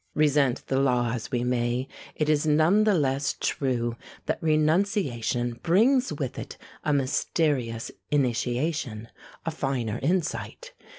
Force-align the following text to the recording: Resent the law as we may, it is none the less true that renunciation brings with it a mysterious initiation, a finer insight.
Resent 0.15 0.65
the 0.65 0.79
law 0.79 1.11
as 1.11 1.29
we 1.29 1.43
may, 1.43 1.87
it 2.15 2.27
is 2.27 2.47
none 2.47 2.85
the 2.85 2.95
less 2.95 3.35
true 3.39 3.97
that 4.25 4.41
renunciation 4.41 5.59
brings 5.61 6.11
with 6.11 6.39
it 6.39 6.57
a 6.83 6.91
mysterious 6.91 7.91
initiation, 8.09 9.09
a 9.45 9.51
finer 9.51 9.99
insight. 10.01 10.73